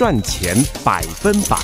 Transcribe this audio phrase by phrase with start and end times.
[0.00, 1.58] 赚钱百分百。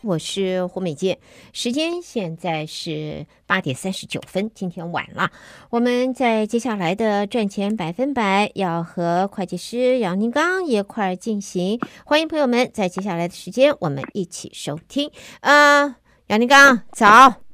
[0.00, 1.18] 我是胡美健，
[1.52, 5.30] 时间现在是八点三十九分，今天晚了。
[5.68, 15.10] 我们在接下来的赚钱百分百要和会计师杨宁刚一块儿进行，欢迎朋友们在接下来的时间我们一起收听。
[15.40, 15.98] 啊、
[16.28, 17.49] 杨宁刚早。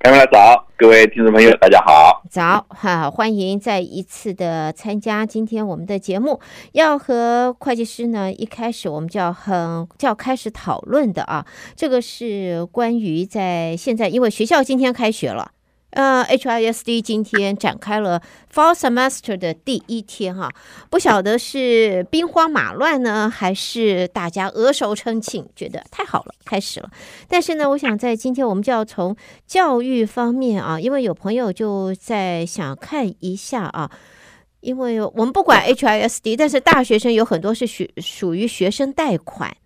[0.00, 2.22] 各位早，各位听众朋友，大家好。
[2.30, 6.40] 早哈，欢迎再一次的参加今天我们的节目。
[6.70, 11.44] 要和会计师呢，一开始我们就要很就要开始讨论的啊，
[11.74, 15.50] 这个是关于在现在，因为学校今天开学了。
[15.90, 18.20] 呃，HISD 今天展开了
[18.52, 20.50] Fall Semester 的第一天哈，
[20.90, 26.90] 不晓得是兵荒马乱呢，还是大家额手称庆，觉得太好了，开始了。
[27.26, 33.90] 但是呢，我想在今天我们就要从教育方面啊，因为有朋友就在想看一下啊，
[34.60, 39.56] 因为我们不管 HISD，但是大学生有很多是学属于学生贷款。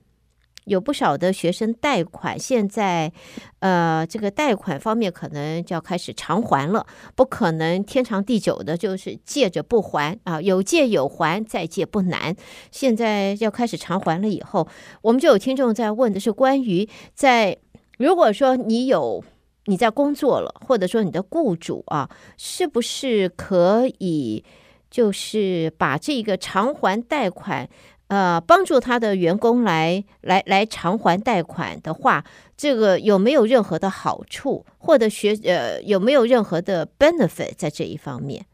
[0.64, 3.12] 有不少的学生贷款，现在，
[3.58, 12.36] 呃，这个贷款方面可能就要开始偿还了，不可能天长地久的，就是借着不还啊，有借有还，再借不难。
[12.70, 14.68] 现在要开始偿还了以后，
[15.02, 17.58] 我们就有听众在问的是关于在，
[17.98, 19.24] 如果说你有
[19.66, 24.44] 你在工作了，或者说你的雇主啊，是不是可以
[24.90, 27.68] 就是把这个偿还贷款？
[28.12, 32.22] 呃，帮助他的员工来来来偿还贷款的话，
[32.58, 38.44] 这个有没有任何的好处，或者学呃有没有任何的 benefit 在这一方面？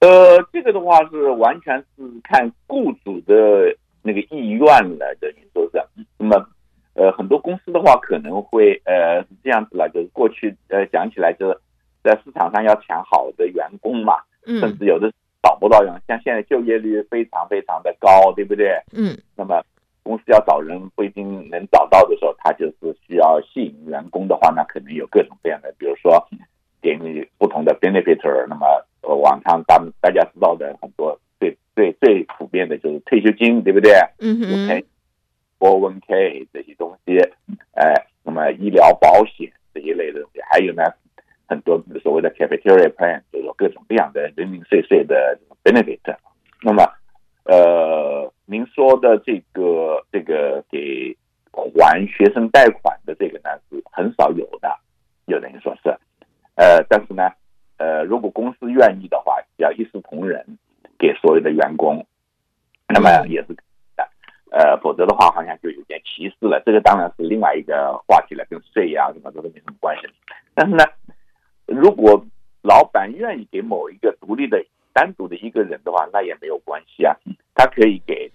[0.00, 1.84] 呃，这个的话是完全是
[2.24, 4.66] 看雇主的那个意愿
[4.98, 6.06] 来的，你说是？
[6.16, 6.48] 那么
[6.94, 11.60] 呃，很多公司的话可能会呃是这样子来，就是过去呃讲起来就是
[12.02, 14.14] 在市场上要抢好的员工嘛，
[14.46, 15.12] 嗯，甚至有的。
[15.42, 18.80] 找不到人，像现在就业率非常非常的高，对不对？
[18.92, 19.16] 嗯。
[19.36, 19.62] 那么
[20.02, 26.26] 公司要找人不一定能找到的时候，他就是需要吸引员工的话，那可能有各种各样的，比如说
[26.80, 28.46] 给你不同的 benefit。
[28.48, 28.66] 那么
[29.02, 33.92] 呃，网上大大家知道的很多最最最普遍的就是退休金，对不对？
[34.20, 34.82] 嗯哼。
[35.60, 37.18] 401k 这些东西，
[37.72, 40.82] 哎，那么医疗保险这一类的东西，还有呢。
[41.48, 45.98] 很多所谓的 cafeteria plan 就是各种各样的零零碎碎的 benefit。
[46.62, 46.84] 那么，
[47.44, 51.16] 呃，您说的这个这个给
[51.50, 54.78] 还学生贷款的这个呢是很少有的，
[55.24, 55.88] 有人说是，
[56.56, 57.30] 呃，但是呢，
[57.78, 60.58] 呃，如果公司愿意的话，要一视同仁
[60.98, 62.04] 给所有的员工，
[62.88, 63.54] 那么也是
[63.96, 64.06] 的，
[64.50, 66.62] 呃，否则的话好像就有点歧视了。
[66.66, 70.02] 这个当然是另外一个话题了，跟税呀什么都是没什么关系。
[70.54, 70.84] 但是呢。
[71.70, 72.24] 如果
[72.62, 77.14] 老板愿意给某一个独立的、单独的一个人的话，那也没有关系啊。
[77.54, 78.32] 他可以给，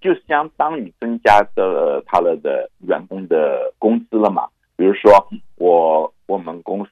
[0.00, 4.48] 就相当于增加的他的的员工的工资了嘛。
[4.76, 6.82] 比如说，我我们公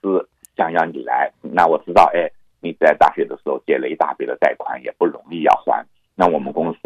[0.78, 2.30] 司想要你来，那我知道，哎，
[2.60, 5.84] 你在大学的时候借了一大笔的贷款，也不容易要还。
[6.14, 6.78] 那我们公司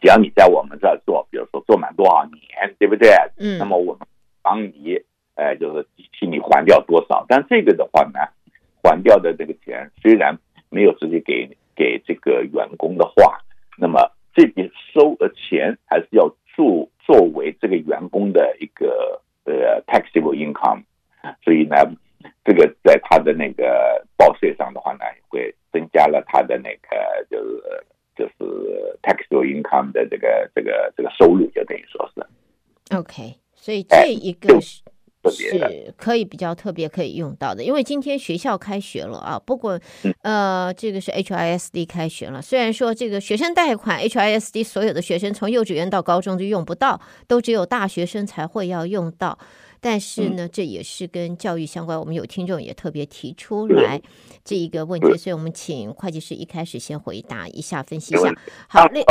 [0.00, 3.10] 只要你在我们这儿做，比如说做满多少年，对不对？
[3.38, 3.58] 嗯。
[3.58, 4.06] 那么我们
[4.42, 4.98] 帮你。
[5.34, 5.86] 哎，就是
[6.18, 7.24] 替你还掉多少？
[7.28, 8.18] 但这个的话呢，
[8.82, 10.36] 还掉的这个钱虽然
[10.68, 13.38] 没有直接给给这个员工的话，
[13.76, 20.82] 那么这笔收的钱还是要作作为这个员工的一个呃 taxable income，
[21.44, 21.76] 所以呢，
[22.48, 27.84] 这个在他的那个报税上的话呢，会增加了他的那个就是
[28.16, 32.96] 就是 taxable income 的这个这个这个收入，就等于说是。
[32.96, 34.58] OK，所以这一个
[35.30, 35.94] 是。
[35.96, 39.38] 可以比较特别可以用到的，因为今天学校开学了啊。
[39.38, 39.78] 不过，
[40.22, 42.40] 呃，这个是 HISD 开学了。
[42.40, 49.38] 虽然说这个学生贷款 HISD 所有的学生从幼稚园到高中就用不到，都只有大学生才会要用到。
[49.80, 51.98] 但是呢，这也是跟教育相关。
[51.98, 54.02] 我们有听众也特别提出来
[54.44, 58.34] 这一个问题，所以我们请会计师一开始先回答一下，分析一下。
[58.68, 59.04] 好，嘞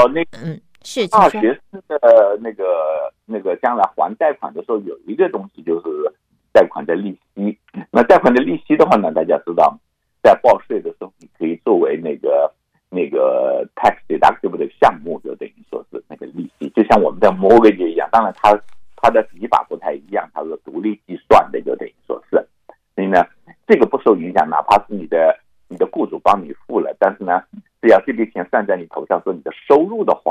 [0.43, 0.59] 嗯。
[0.89, 2.63] 是大学生的那个
[3.25, 5.87] 那个将来还贷款的时候，有一个东西就是
[6.53, 7.57] 贷款的利息。
[7.91, 9.77] 那贷款的利息的话呢，大家知道，
[10.23, 12.49] 在报税的时候，你可以作为那个
[12.89, 18.07] 那个 tax deductible 的项目，就等于说是那个利息，就像我们的 mortgage 一样。
[18.09, 18.57] 当然，它
[18.95, 22.37] 它的笔法不太一样，它是独立计算的，就等于说是。
[22.95, 23.27] 所以呢，
[23.67, 25.37] 这个不受影响，哪怕是你的
[25.67, 27.43] 你的雇主帮你付了，但是呢，
[27.81, 30.26] 只要这笔钱算在你头上，说你的收入的话。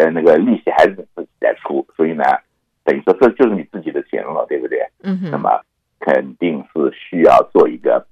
[0.00, 2.24] 呃，那个利息还是自己在出，所以呢，
[2.84, 4.80] 等于说这就是你自己的钱了，对不对？
[5.02, 5.30] 嗯。
[5.30, 5.60] 那么
[5.98, 8.02] 肯定是需要做一个，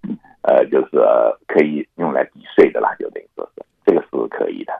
[0.42, 0.98] 呃，就是
[1.46, 4.72] 可以用来抵税的啦，就等于说是这个是可以的。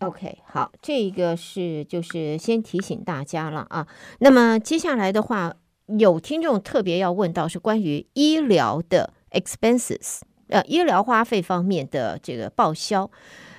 [0.00, 3.86] OK，好，这个是就是先提醒大家了啊。
[4.18, 5.54] 那么接下来的话，
[5.86, 13.08] 有听众特别要问到是关于医疗的 expenses，呃，医疗花费方面的这个报销。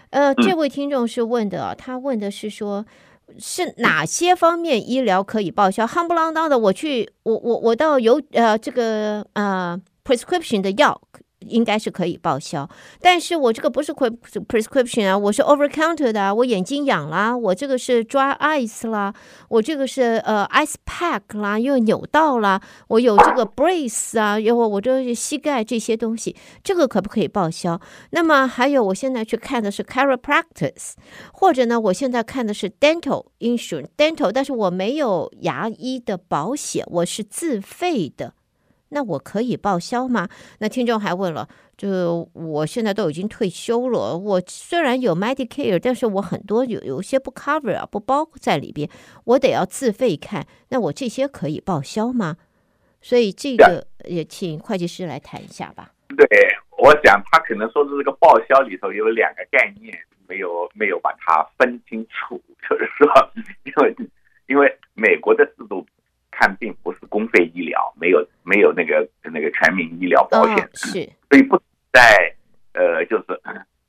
[0.10, 2.86] 呃，这位听众是问的，他问的是说，
[3.38, 5.86] 是哪些方面医疗可以报销？
[5.86, 11.02] 夯不啷当的，我去，我我我到有呃这个呃 prescription 的药。
[11.40, 12.68] 应该是可以报销，
[13.00, 19.14] 但是我这个不是 prescription 啊，我是 over counter 的啊，我眼睛痒啦，我这个是 dry eyes 啦，
[19.50, 27.80] 我这个是呃 ice pack 啦，又扭到了，我有这个 brace 啊，有我这膝盖这些东西，这个可不可以报销？
[28.10, 30.94] 那么还有，我现在去看的是 chiropractic，
[31.32, 38.34] 或者呢，我现在看的是 dental insurance，dental，但是我没有牙医的保险，我是自费的。
[38.90, 40.30] 那我可以报销吗？
[40.60, 48.90] 那听众还问了，就我现在都已经退休了，我虽然有 Medicare，但是我很多有有些不 cover 啊，不包在里边，
[49.26, 50.48] 我得要自费看。
[50.70, 52.38] 那我这些可以报销吗？
[53.02, 55.92] 所以这个也请会计师来谈一下吧。
[56.16, 56.26] 对，
[56.78, 59.94] 我想他可能说的这个报销里头有两个概念，
[60.28, 63.32] 没有没有把它分清楚， 就是说，
[63.64, 63.96] 因为
[64.48, 65.86] 因为美国的制度。
[66.40, 70.92] 看病不是公费医疗，没有没有那个那个全民医疗保险，哦、是，
[71.30, 71.58] 所以不
[71.92, 72.32] 在
[72.74, 73.26] 呃，就是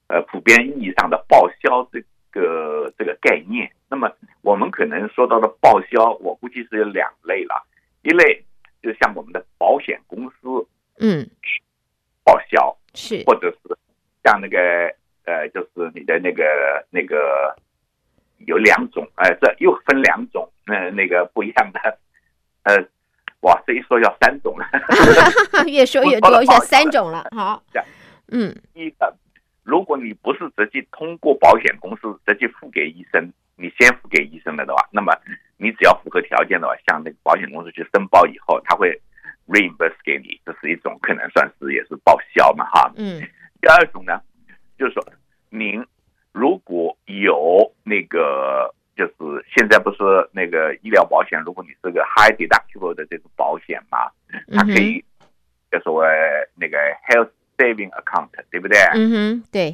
[0.09, 2.01] 呃普遍意义上的报销这
[2.31, 3.71] 个这个概念。
[3.91, 4.11] 那么
[4.41, 7.67] 我们可能说到的报销，我估计是有两类了，
[8.03, 8.43] 一类
[8.83, 10.67] 就像我们的保险公司，
[11.01, 11.29] 嗯，
[12.25, 13.77] 报销是，或者是
[14.25, 14.59] 像那个
[15.25, 16.45] 呃，就是你的那个
[16.91, 17.55] 那个
[18.47, 21.99] 有两种，呃，这又分两种，呃，那个不一样的。
[22.69, 22.77] 呃，
[23.41, 24.67] 哇，这一说要三种了，
[25.67, 27.27] 越说越多，要三种了。
[27.35, 27.63] 好，
[28.31, 29.17] 嗯，第一个，
[29.65, 35.17] 如果你不是直接通过保险公司直接付给医生，你先付给医生了的话，那么
[35.57, 39.01] 你只要符合条件的话，向那个保险公司去申报以后，他会
[39.47, 42.93] reimburse 给你，这是一种可能算是也是报销嘛，哈。
[42.97, 43.27] 嗯。
[43.63, 44.21] 第二种呢，
[44.79, 45.03] 就是说
[45.49, 45.83] 您
[46.33, 48.75] 如果有那个。
[48.99, 49.15] 就是
[49.49, 49.99] 现在不是
[50.33, 54.11] 那个医疗保险，如果你是个 high deductible 的这个保险嘛，
[54.53, 55.05] 它可以
[55.71, 56.07] 就所谓
[56.57, 58.77] 那个 health saving account，对不对？
[58.95, 59.73] 嗯哼，对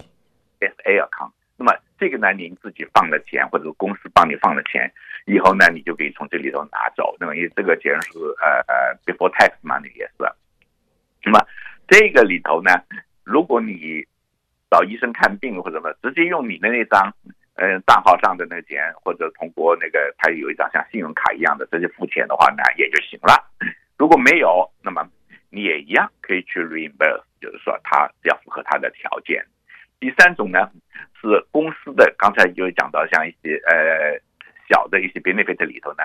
[0.60, 1.32] ，SA account。
[1.56, 4.92] 那么这个呢，您自己放的钱，或者公司帮你放的钱，
[5.24, 7.16] 以后呢，你就可以从这里头拿走。
[7.18, 10.30] 那么因为这个钱是呃呃 before tax money 也是。
[11.24, 11.40] 那么
[11.88, 12.70] 这个里头呢，
[13.24, 14.06] 如果你
[14.70, 17.10] 找医生看病或者什么，直接用你的那张。
[17.56, 23.48] 嗯，账号上的那个钱，或者通过那个，他有一张像信用卡一样的，直接付钱的话呢，也就行了。
[23.96, 25.08] 如果没有，那么
[25.50, 29.46] 你也一样可以去 reimburse，就是说他要符合他的条件。
[30.00, 30.68] 第三种呢，
[31.20, 34.20] 是公司的，刚才就讲到像一些呃
[34.68, 36.02] 小的一些 benefit 里头呢，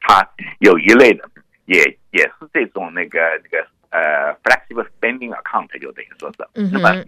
[0.00, 0.28] 它
[0.58, 1.30] 有一类的，
[1.66, 1.78] 也
[2.10, 7.04] 也是这种那个那个呃 flexible spending account，就等于说是，嗯、那么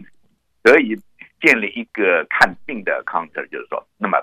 [0.63, 0.97] 可以。
[1.43, 4.17] 建立一个看病的 account，就是说，那么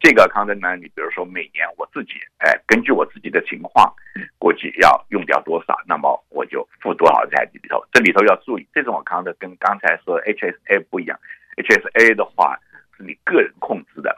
[0.00, 3.94] 这个 account 呢，你比如说每年我自己，哎，根据我自己的情况，
[4.36, 7.80] 估计要用掉多少，那么我就付多少在里头。
[7.92, 11.16] 这里头要注意，这种 account 跟刚才说 HSA 不一样
[11.56, 12.58] ，HSA 的话
[12.96, 14.14] 是你个人控制的，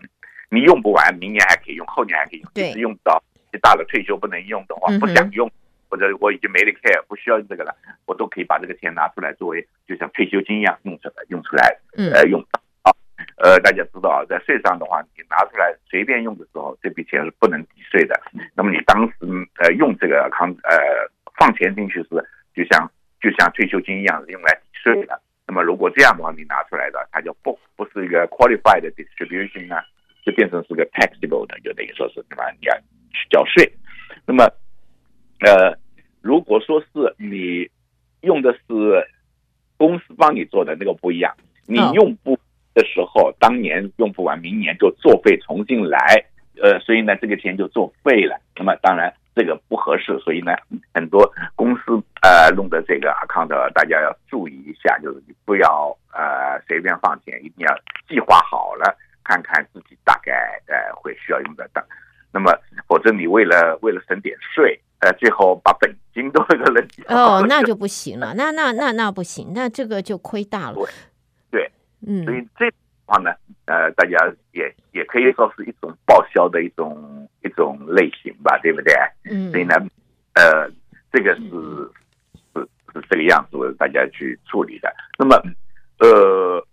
[0.51, 5.51] 你用不完，明年还可以用，后年还可以用，一直用到你大了退休不能用的话，不想用。
[5.91, 11.75] 或者我已经没得 care，不需要这个了，我都可以把这个钱拿出来作为就像退休金一样用出来用出来，
[12.13, 12.41] 呃用
[12.83, 12.93] 啊，
[13.37, 18.21] 呃大家知道啊，在税上的话，你拿出来随便用的时候，这笔钱是不能抵税的。
[18.55, 19.15] 那么你当时
[19.59, 20.79] 呃用这个康呃
[21.37, 22.09] 放钱进去是
[22.55, 22.91] 就像
[23.21, 25.21] 就像退休金一样用来抵税的。
[25.47, 29.77] 那么如果这样的话，你拿出来的它就不不是一个 qualified distribution 呢，
[30.25, 32.51] 就变成是个 taxable 的，就等于说是对吧？
[32.61, 32.77] 你要
[33.11, 33.73] 去交税。
[34.27, 34.45] 那么
[35.41, 35.75] 呃，
[36.21, 37.71] 如果说是你
[38.21, 39.07] 用的是
[39.79, 41.35] 公司帮你做的那个不一样，
[41.69, 42.35] 你用不
[42.73, 46.25] 的时候，当年用不完，明年就作废重新来，
[46.63, 48.35] 呃，所以呢，这个钱就作废了。
[48.57, 50.53] 那么当然这个不合适，所以呢，
[50.95, 57.75] 很多公司呃弄的这个 account，大家要注意一下，就是你不要呃随便放钱，一定要
[58.09, 60.33] 计划好了，看看自己大概
[60.67, 61.85] 呃会需要用得到。
[62.33, 62.51] 那么
[62.87, 64.81] 否则你为了为了省点税。
[65.01, 70.89] 呃，最后把本金都给了你哦， 那就不行了，那那那那不行，那这个就亏大了。
[72.07, 72.71] 嗯，所以这
[73.05, 73.31] 话呢，
[73.67, 74.17] 呃，大家
[74.53, 78.95] 也也可以说是一种报销的一种一种类型吧，对不对？
[79.31, 79.75] 嗯，所以呢，
[80.35, 80.71] 呃，
[81.11, 81.43] 这个是
[82.55, 84.95] 是是这个样子，大家去处理的。
[85.19, 85.41] 那么，
[86.01, 86.65] 呃，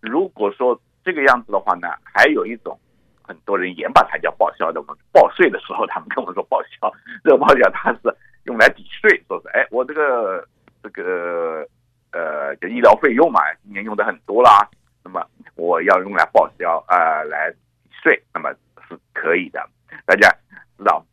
[0.00, 2.78] 如果说这个样子的话呢，还有一种，
[3.22, 4.80] 很多人也把它叫报销的。
[4.80, 6.92] 我们报税的时候，他们跟我说报销，
[7.24, 10.46] 这个报销它是用来抵税，说是哎，我这个
[10.82, 11.66] 这个
[12.12, 14.68] 呃，就医疗费用嘛，今年用的很多啦，
[15.04, 15.24] 那么
[15.56, 18.50] 我要用来报销啊、呃，来抵税，那么
[18.88, 19.60] 是可以的。
[20.06, 20.30] 大家
[20.76, 21.04] 知道，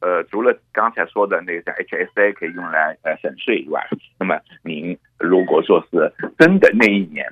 [0.00, 3.86] 呃，除了刚才说的那个像 HSA 可以用来呃省税以外，
[4.18, 7.26] 那么您如果说是真的那一年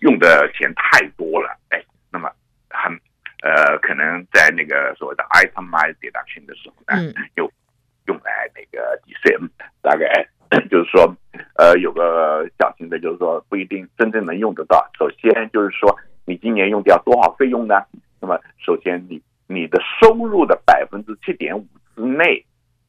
[0.00, 2.30] 用的钱太多了，哎，那么
[2.68, 2.92] 很
[3.42, 7.50] 呃可能在那个所谓的 itemized deduction 的时候呢，就
[8.06, 9.36] 用来那个抵税，
[9.80, 10.28] 大概
[10.70, 11.16] 就是说
[11.58, 14.88] 呃有个小型的，就是说不一定真正能用得到。
[14.98, 17.82] 首先就是说你今年用掉多少费用呢？
[18.20, 19.22] 那么首先你。
[19.48, 22.44] 你的收入的百分之七点五之内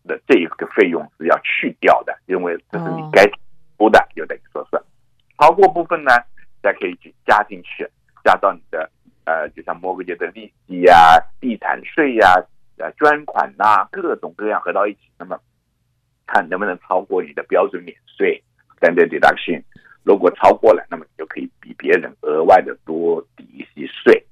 [0.07, 3.23] 的这一个费用是要去掉的，因为这是你该
[3.77, 4.81] 付的，就等于说是
[5.37, 6.09] 超过部分呢，
[6.63, 7.87] 再可以去加进去，
[8.23, 8.89] 加到你的
[9.25, 12.33] 呃，就像 mortgage 的利息呀、地产税呀、
[12.79, 15.39] 呃捐款呐、各种各样合到一起，那么
[16.25, 18.41] 看能不能超过你的标准免税
[18.79, 19.61] standard deduction。
[20.03, 24.23] 如果超过了，那么你就可以比别人额外的多抵一些税。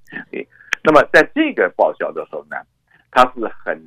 [0.81, 2.55] 那么在这个报销的时候呢，
[3.11, 3.77] 它是很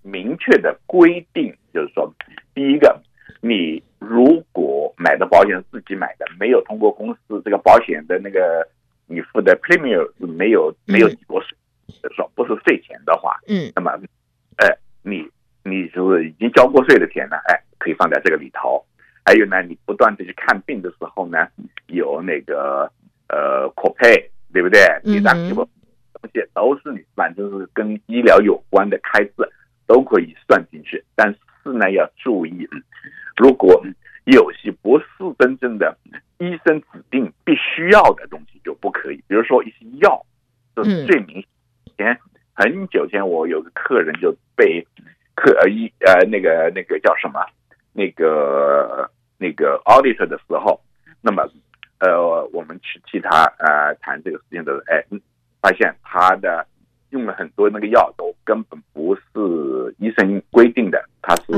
[0.00, 2.10] 明确的规定，就是说，
[2.54, 2.98] 第一个，
[3.42, 8.66] 你如果买的保险是自己买的，没有通过公司这个保险的那个
[9.06, 11.54] 你付的 premium 是没有没有抵过税，
[12.02, 13.90] 就是说不是税前的话，嗯，那么，
[14.56, 15.28] 呃，你
[15.62, 18.82] 你就是已经交过税的钱呢，哎，可以放在这个里头。
[19.26, 21.48] 还有呢，你不断的去看病的时候呢，
[21.86, 22.90] 有那个
[23.28, 24.80] 呃 copay，对不对？
[25.04, 25.68] 你打什么。
[26.22, 29.34] 这些都是你反正是跟医疗有关的开支，
[29.86, 31.04] 都可以算进去。
[31.14, 31.28] 但
[31.62, 32.66] 是呢，要注意，
[33.36, 33.84] 如果
[34.24, 35.04] 有些不是
[35.38, 35.94] 真正的
[36.38, 39.16] 医生指定必须要的东西，就不可以。
[39.28, 40.24] 比如说一些药，
[40.74, 41.44] 这是最明显。
[41.98, 42.18] 前
[42.54, 44.86] 很久前，我有个客人就被
[45.34, 47.44] 客呃医呃那个那个叫什么
[47.92, 50.80] 那个那个 audit 的时候，
[51.20, 51.46] 那么
[52.10, 55.20] 呃我们去替他呃谈这个事情的时候，哎。
[55.64, 56.66] 发现他的
[57.08, 59.22] 用了很多那个药都根本不是
[59.96, 61.52] 医生规定的，他是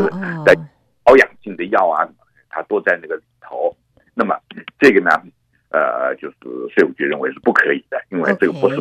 [0.45, 0.55] 在
[1.03, 2.09] 保养性的药啊，
[2.49, 3.77] 他都在那个里头。
[4.15, 4.39] 那么
[4.79, 5.11] 这个呢，
[5.71, 6.37] 呃，就是
[6.73, 8.77] 税务局认为是不可以的，因为这个不是。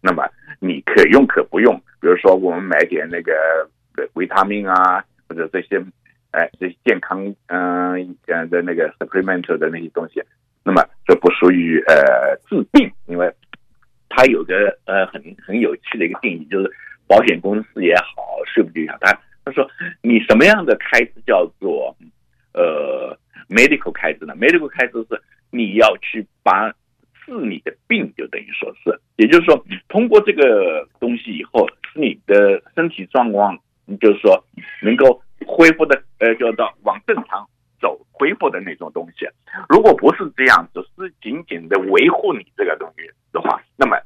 [0.00, 0.24] 那么
[0.60, 3.68] 你可用可不用，比如说我们买点那个
[4.12, 5.84] 维他命啊，或者这些
[6.30, 10.22] 哎这些健康嗯呃的那个 supplemental 的那些东西，
[10.64, 13.32] 那么这不属于呃治病，因为。
[14.14, 16.70] 它有个呃很很有趣的一个定义，就是
[17.06, 19.66] 保险公司也好，税务局也好，他他说
[20.02, 21.96] 你什么样的开支叫做
[22.52, 23.16] 呃
[23.48, 25.18] medical 开支呢？medical 开支是
[25.50, 26.68] 你要去把
[27.24, 33.58] 治你的病，就等于说是，也就是说通过这个东西以后，使你的身体状况，
[33.98, 34.44] 就是说
[34.82, 37.48] 能够恢复的呃，叫做往正常
[37.82, 39.26] 走恢复的那种东西。
[39.68, 43.98] 如果不是这样，只是仅仅的维护你这个东西的话，那么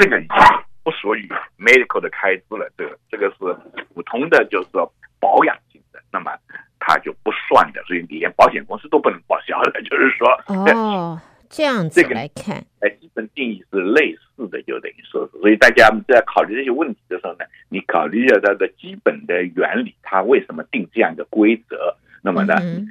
[0.00, 0.36] 这个已经
[0.82, 2.68] 不属于 medical 的开支了。
[2.76, 6.32] 这个这个是普通的，就是说保养性的，那么
[6.80, 7.82] 它就不算的。
[7.84, 9.82] 所以连保险公司都不能报销的。
[9.88, 15.38] 就是说，哦，这样子来看，哎，基本定义是类似的，就等于说是。
[15.38, 21.96] 所以大家在考虑这些问题的时候呢，你考虑一下它的基本的原理，它为什么定这样一个规则？
[22.24, 22.54] 那么呢？
[22.60, 22.88] 嗯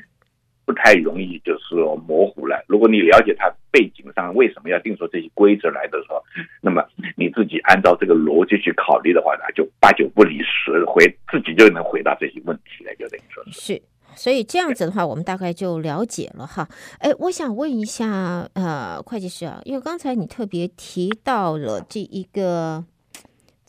[0.66, 2.63] 不太容易，就是说模糊了。
[2.70, 6.24] 如果你了解它背景上为什么要定出这些规则来的时候，
[6.62, 6.82] 那么
[7.18, 13.52] 你自己按照这个逻辑去考虑的话呢，就八九不离十，回自己就能回答这些问题了，就等于说是。
[13.60, 13.82] 是，
[14.16, 16.66] 所以这样子的话，我们大概就了解了哈。
[17.00, 22.86] 哎，我想问一下，呃，会计师啊，因为刚才你特别提到了这一个，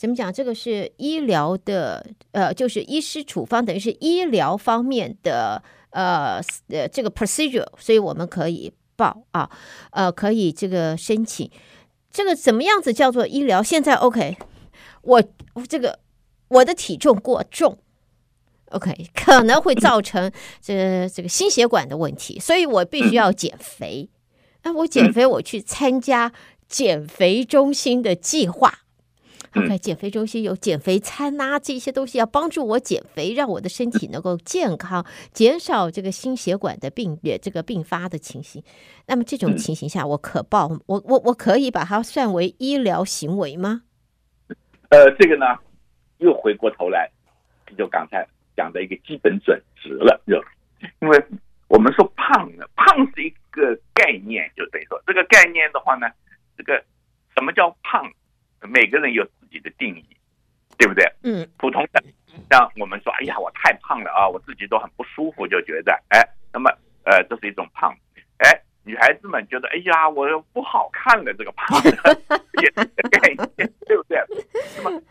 [0.04, 0.30] 怎么讲？
[0.30, 5.62] 这个是医疗的，呃，就是医师处方，等于是医疗方面的。
[5.94, 9.48] 呃呃，这个 procedure，所以我们可以报啊，
[9.92, 11.48] 呃，可以这个申请，
[12.10, 13.62] 这个怎么样子叫做医疗？
[13.62, 14.36] 现在 OK，
[15.02, 15.22] 我
[15.68, 16.00] 这个
[16.48, 17.78] 我的体重过重
[18.70, 24.10] ，OK，可能会造成 这个、这个心血管的问题，所以我必须要减肥。
[24.64, 26.32] 那我减肥，我去参加
[26.66, 28.80] 减肥中心的计划。
[29.56, 38.62] OK，减肥中心有减肥餐呐、啊，这些东西要帮助我减肥，让我的身体能够健康，减少这个心血管的病也这个并发的情形。
[39.06, 43.82] 那么这种情形下，我可报我我我可以把它算为医疗行为吗？
[44.90, 45.46] 呃，这个呢，
[46.18, 47.10] 又回过头来，
[47.78, 50.34] 就刚才讲的一个基本准则了，就
[51.00, 51.24] 因为
[51.68, 56.08] 我们说胖呢，胖是一个概念，就等于说这个概念的话呢，
[56.56, 56.82] 这个
[57.36, 58.04] 什么叫胖，
[58.68, 60.16] 每个人有自己的定义，
[60.78, 61.04] 对不对？
[61.22, 62.02] 嗯，普通的，
[62.50, 66.20] 像我们说，哎呀，我太胖了啊，我自己都很不舒服，就觉得，哎，
[66.52, 66.70] 那么
[67.04, 67.94] 呃，这是一种胖，
[68.38, 71.90] 哎，女孩子们觉得，哎呀，我不好看了，这个胖的
[73.10, 74.18] 概念，对不对？
[74.76, 75.02] 那么。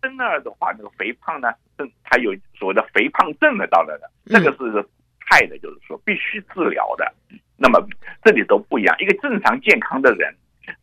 [0.00, 4.86] 真那儿的话，那个肥胖呢，症它有所谓的肥胖症的到来的，这个是
[5.18, 7.12] 害的，就是说必须治疗的。
[7.56, 7.84] 那么
[8.22, 10.32] 这里都不一样，一个正常健康的人，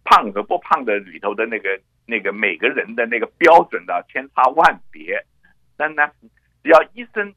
[0.09, 5.23] 胖和不胖的里头的那个那个每个人的那个标准的千差万别。
[5.77, 6.09] 但呢，
[6.63, 7.31] 只要医生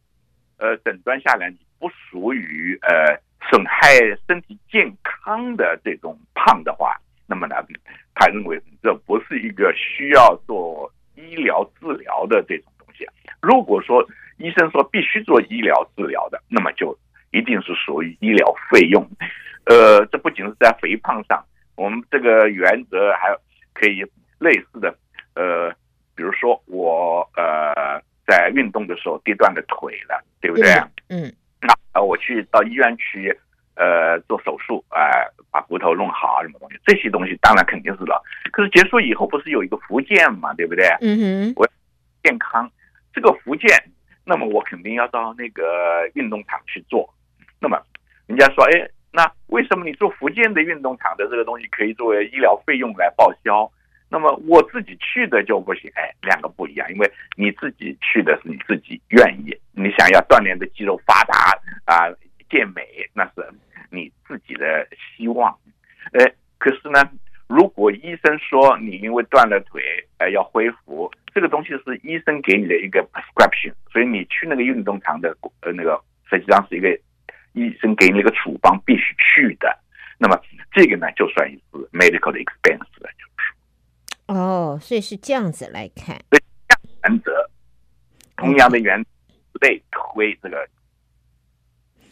[0.56, 7.56] 呃诊断下来，你不属于呃损害身体健康的这种胖的话，那么呢，
[8.14, 10.90] 他认为这不是一个需要做。
[11.14, 13.06] 医疗治疗的这种东西，
[13.42, 14.02] 如果说
[14.38, 16.98] 医生说必须做医疗治疗的，那么就
[17.30, 19.06] 一定是属于医疗费用。
[19.66, 21.44] 呃，这不仅是在肥胖上，
[21.82, 23.36] 我们这个原则还
[23.74, 24.04] 可以
[24.38, 24.94] 类似的。
[25.34, 25.70] 呃，
[26.14, 30.70] 比如说我呃在运动的时候跌断了腿了，对不对？
[31.08, 31.32] 嗯。
[31.94, 33.36] 那我去到医院去。
[33.74, 38.22] 呃，做手术啊、呃，把骨头弄好什么东西，这些东西当然肯定是了。
[38.52, 40.86] 可是结束以后不是有一个复健嘛，对不对？
[41.00, 41.52] 嗯哼。
[41.56, 41.66] 我
[42.22, 42.70] 健康
[43.14, 43.70] 这个复健，
[44.26, 47.08] 那么我肯定要到那个运动场去做。
[47.58, 47.82] 那么
[48.26, 53.70] 人家说，哎，那为什么你做福建的运动场的这个东西可以作为医疗费用来报销？
[54.08, 55.90] 那么我自己去的就不行。
[55.94, 61.52] 哎，两个不一样，因为你自己去的是你自己愿意，你想要锻炼的肌肉发达
[61.84, 62.10] 啊。
[62.50, 63.48] 健美那是
[63.88, 65.56] 你自己的希望，
[66.12, 66.22] 呃，
[66.58, 67.00] 可是呢，
[67.48, 69.82] 如果医生说你因为断了腿，
[70.18, 75.98] 呃，要恢复，这个东西是医生给你的一个 prescription，所以你去那个运动场的，呃，那个
[76.28, 76.90] 实际上是一个
[77.66, 79.78] 医生给你一个处方，必须去的。
[80.18, 80.40] 那么
[80.72, 81.58] 这个呢，就算是
[81.92, 83.54] medical expense 了，就是。
[84.26, 86.18] 哦，所以是这样子来看。
[86.30, 86.40] 对，
[87.04, 87.50] 原则，
[88.36, 89.08] 同样的原则
[89.60, 90.68] 被推这个。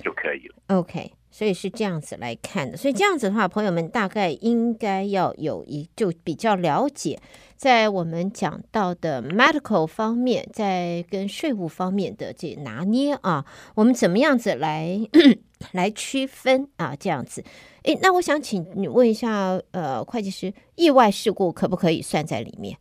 [0.03, 0.55] 就可以了。
[0.69, 2.77] OK，所以是这样子来看的。
[2.77, 7.19] 所以这样子的话，朋友们大概应该要有一就比较了解，
[7.57, 15.01] 在我们讲到的 medical 方面，在跟税务方面的这拿捏啊，我们怎么样子来
[15.73, 16.95] 来区分啊？
[16.95, 17.43] 这样子，
[17.85, 22.77] 诶，那我想请你问一下，呃，会计师，意外事故可不可以算在里面？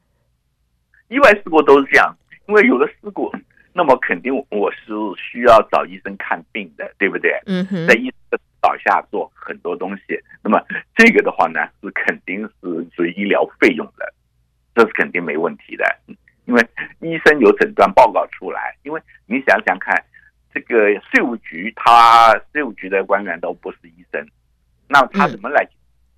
[1.07, 2.13] 意外事故都是这样，
[2.49, 3.31] 因为有的事故。
[3.71, 7.31] 那么肯定我是需要找医生看病的，对不对？
[7.45, 10.19] 嗯哼，在医生的倒下做很多东西。
[10.43, 10.63] 那么
[10.95, 14.13] 这个的话呢，是肯定是属于医疗费用的，
[14.75, 15.85] 这是肯定没问题的。
[16.45, 16.67] 因为
[16.99, 18.75] 医生有诊断报告出来。
[18.83, 20.03] 因为你想想看，
[20.53, 24.25] 这个税务局他税务局的官员都不是医生，
[24.87, 25.67] 那他怎么来？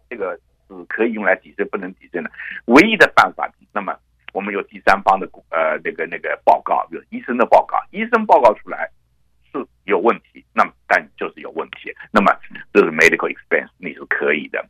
[0.10, 2.30] 这个是可以用来抵税，不能抵税呢？
[2.66, 3.96] 唯一的办法，那么。
[4.34, 8.90] 我们有第三方的呃那个那个报告，有医生的报告，医生报告出来
[9.52, 12.32] 是有问题，那么但就是有问题，那么
[12.74, 14.64] 这是 medical expense，你是可以的。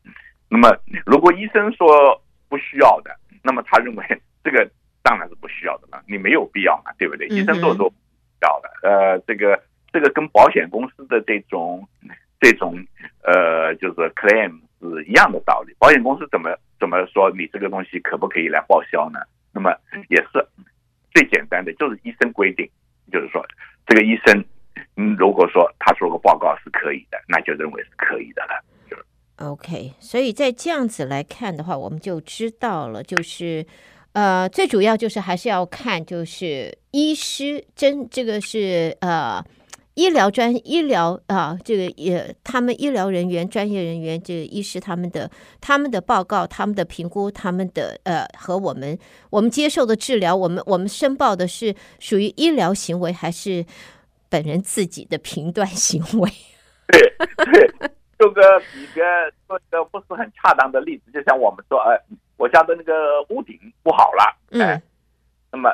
[0.49, 4.05] 那么如果医生说不需要的，那么他认为
[4.43, 4.69] 这个
[5.01, 7.27] 当然是不需要的了，你没有必要嘛，对不对？
[7.27, 11.87] 医生都说不需要的，呃，这个这个跟保险公司的这种
[12.39, 12.75] 这种
[13.23, 19.19] 呃就是 claim 是一样的道理，保险公司怎么怎么说你这个东西可不可以来报销呢？
[19.53, 19.75] 那么
[20.09, 20.45] 也是
[21.13, 22.69] 最简单的，就是医生规定，
[23.11, 23.45] 就是说
[23.85, 24.43] 这个医生，
[24.97, 28.63] 嗯，如果说他说个报告是可以的，那就认为是可以的了。
[29.37, 33.65] OK，所以在这样子来看的话，我们就知道了，就是
[34.13, 39.43] 呃，最主要就是还是要看，就是医师真这个是呃。
[39.95, 48.97] 医疗专医疗啊，这个也他们医疗人员、专业人员，这个医师他们的他们的报告、他们的评估、他们的呃和我们
[49.29, 53.65] 我们接受的治疗，我们我们申报的是属于医疗行为还是
[54.31, 56.31] 本人自己的评断行为？
[56.87, 56.99] 对
[57.51, 57.67] 对，
[58.17, 58.41] 做个
[58.73, 59.03] 比个
[59.47, 61.99] 做个不是很恰当的例子，就像我们说，哎，
[62.37, 64.81] 我家的那个屋顶不好了，哎，嗯，
[65.51, 65.69] 那么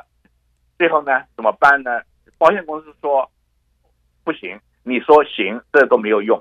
[0.77, 2.01] 最后呢怎么办呢？
[2.37, 3.29] 保险公司说。
[4.23, 6.37] 不行，你说行，这都没有用，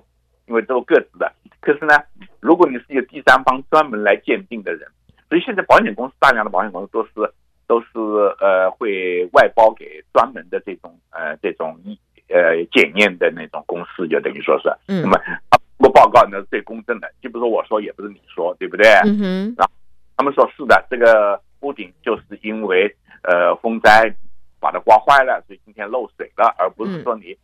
[0.47, 1.33] 因为都各自的。
[1.61, 1.95] 可是呢，
[2.41, 4.91] 如果你是有第三方专门来鉴定的人，
[5.29, 7.33] 所以现在保险公司大量的保险公司都是
[7.67, 7.89] 都是
[8.41, 11.99] 呃会外包给专门的这种呃这种一
[12.29, 15.21] 呃检验的那种公司，就等于说是，嗯，那么
[15.79, 18.87] 这个报告呢是最公正的，就比如说我说也不是你说，对不对？
[19.05, 19.73] 嗯哼，然后
[20.17, 24.15] 他们说是的，这个屋顶就是因为呃风灾
[24.59, 27.37] 把它刮坏了，所以今天漏水了，而不是说你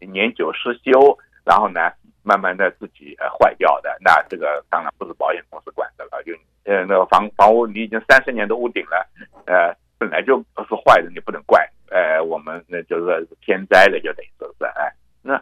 [0.00, 1.80] 年久失修，然后呢
[2.22, 3.96] 慢慢的自己呃坏掉的。
[4.00, 6.32] 那这个当然不是保险公司管的了，就
[6.72, 9.06] 呃那个房房屋你已经三十年的屋顶了，
[9.46, 11.68] 呃本来就是坏的，你不能怪。
[11.90, 14.90] 呃我们那就是天灾了，就等于说是哎，
[15.22, 15.40] 那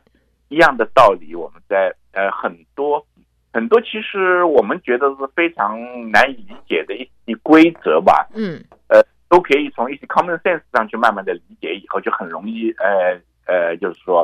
[0.48, 3.06] 一样的道理，我们在呃很多。
[3.52, 5.76] 很多其实我们觉得是非常
[6.12, 14.22] 难以理解的一些规则吧，嗯，呃，都可以从一些 common sense 上去慢慢的理解，以后就很容易，呃呃，就是说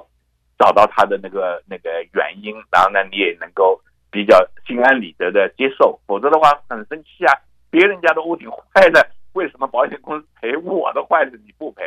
[0.57, 3.81] 找到它的那个那个原因，然后呢，你也能够
[4.17, 4.35] 比较
[4.67, 6.01] 心安理得的接受。
[6.07, 7.33] 否则的话很生气啊，
[7.69, 11.83] 别人家的屋顶坏了，为什么保险公司赔我的坏了你不赔？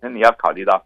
[0.00, 0.82] 那你要考虑到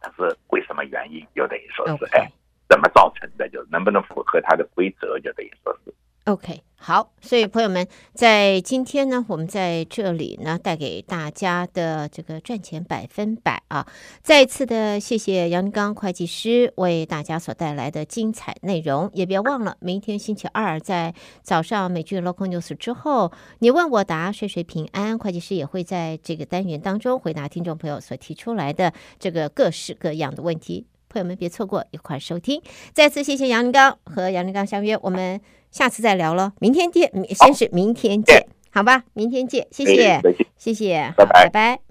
[0.00, 2.26] 它是为什么原因，就等于说是.哎。
[2.66, 3.46] 怎么造成的？
[3.50, 5.20] 就能不能符合它的规则？
[5.20, 6.54] 就等于说是 OK。
[6.86, 13.86] 好，所以朋友们，在今天呢，我们在这里呢，带给大家的这个赚钱百分百啊，
[14.22, 19.10] 再次的谢谢杨宁刚会计师为大家所带来的精彩内容。
[19.14, 30.86] 也别忘了，明天星期二在早上美剧 Local News 之后，你问我答，岁岁平安，会计师也会在这个单元当中回答听众朋友所提出来的这个各式各样的问题。
[31.08, 32.60] 朋友们，别错过，一块收听。
[32.92, 35.40] 再次谢谢杨林刚和杨林刚相约，我们
[35.74, 36.52] 下次再聊了。
[36.60, 39.02] 明天见，先是明天见，好吧？
[39.12, 40.20] 明天见，谢谢，
[40.56, 41.84] 谢谢，拜拜，拜拜。